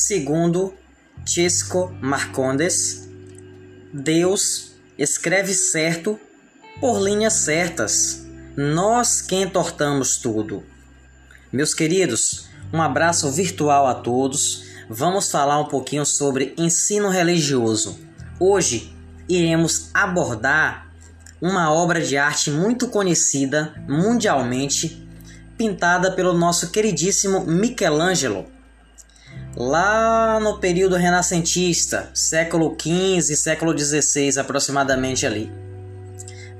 [0.00, 0.72] Segundo
[1.26, 3.08] Cesco Marcondes,
[3.92, 6.20] Deus escreve certo
[6.80, 8.24] por linhas certas.
[8.56, 10.62] Nós que entortamos tudo.
[11.52, 14.62] Meus queridos, um abraço virtual a todos.
[14.88, 17.98] Vamos falar um pouquinho sobre ensino religioso.
[18.38, 18.94] Hoje
[19.28, 20.92] iremos abordar
[21.42, 25.04] uma obra de arte muito conhecida mundialmente,
[25.56, 28.57] pintada pelo nosso queridíssimo Michelangelo.
[29.56, 35.52] Lá no período renascentista, século XV, século XVI aproximadamente ali.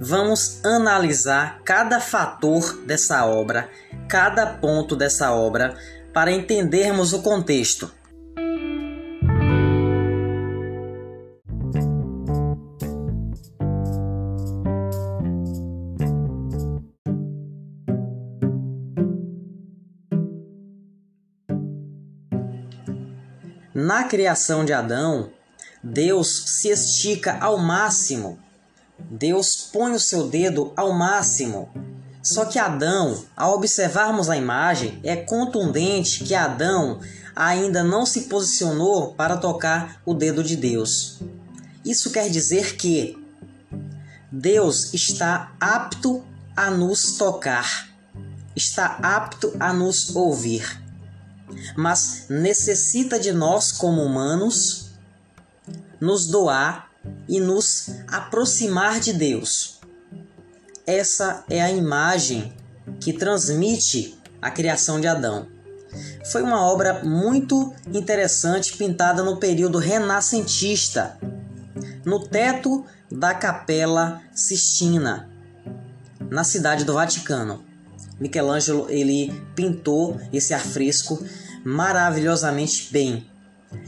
[0.00, 3.68] Vamos analisar cada fator dessa obra,
[4.08, 5.76] cada ponto dessa obra,
[6.12, 7.92] para entendermos o contexto.
[23.80, 25.30] Na criação de Adão,
[25.80, 28.36] Deus se estica ao máximo.
[28.98, 31.70] Deus põe o seu dedo ao máximo.
[32.20, 36.98] Só que Adão, ao observarmos a imagem, é contundente que Adão
[37.36, 41.20] ainda não se posicionou para tocar o dedo de Deus.
[41.84, 43.16] Isso quer dizer que
[44.32, 46.24] Deus está apto
[46.56, 47.88] a nos tocar,
[48.56, 50.87] está apto a nos ouvir
[51.76, 54.90] mas necessita de nós, como humanos,
[56.00, 56.90] nos doar
[57.28, 59.78] e nos aproximar de Deus.
[60.86, 62.52] Essa é a imagem
[63.00, 65.46] que transmite a criação de Adão.
[66.30, 71.18] Foi uma obra muito interessante pintada no período renascentista,
[72.04, 75.28] no teto da Capela Sistina,
[76.30, 77.67] na cidade do Vaticano.
[78.20, 81.22] Michelangelo ele pintou esse afresco
[81.64, 83.28] maravilhosamente bem.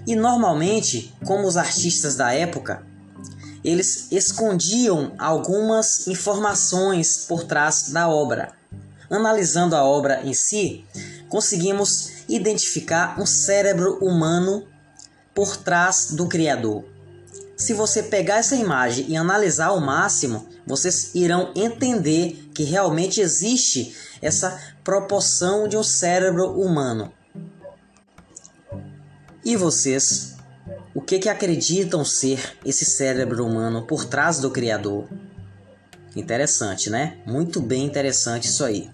[0.06, 2.84] E normalmente, como os artistas da época,
[3.64, 8.52] eles escondiam algumas informações por trás da obra.
[9.10, 10.84] Analisando a obra em si,
[11.28, 14.66] conseguimos identificar um cérebro humano
[15.34, 16.84] por trás do Criador.
[17.60, 23.94] Se você pegar essa imagem e analisar ao máximo, vocês irão entender que realmente existe
[24.22, 27.12] essa proporção de um cérebro humano.
[29.44, 30.37] E vocês?
[30.94, 35.06] O que, que acreditam ser esse cérebro humano por trás do Criador?
[36.16, 37.19] Interessante, né?
[37.26, 38.91] Muito bem interessante isso aí.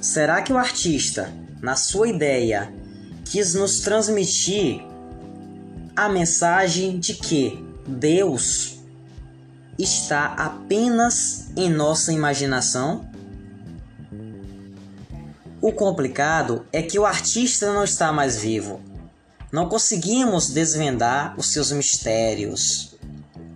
[0.00, 2.72] Será que o artista, na sua ideia,
[3.24, 4.80] quis nos transmitir
[5.96, 8.78] a mensagem de que Deus
[9.76, 13.10] está apenas em nossa imaginação?
[15.60, 18.80] O complicado é que o artista não está mais vivo.
[19.50, 22.94] Não conseguimos desvendar os seus mistérios,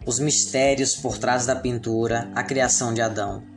[0.04, 3.51] os mistérios por trás da pintura, a criação de Adão.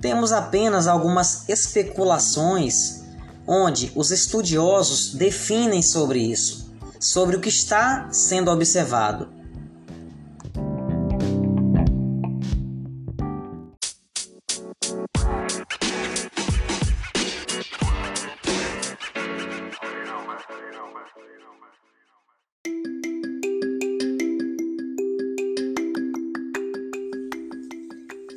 [0.00, 3.02] Temos apenas algumas especulações
[3.46, 6.68] onde os estudiosos definem sobre isso
[7.00, 9.28] sobre o que está sendo observado.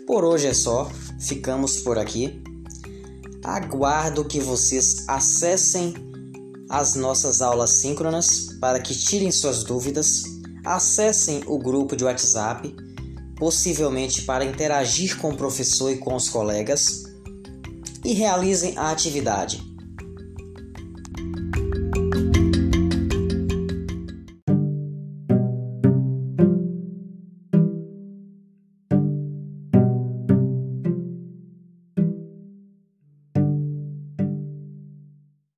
[0.05, 0.91] Por hoje é só,
[1.22, 2.44] ficamos por aqui.
[3.44, 5.94] Aguardo que vocês acessem
[6.70, 10.24] as nossas aulas síncronas para que tirem suas dúvidas,
[10.66, 12.73] acessem o grupo de WhatsApp,
[13.35, 17.03] possivelmente para interagir com o professor e com os colegas,
[18.06, 19.71] e realizem a atividade.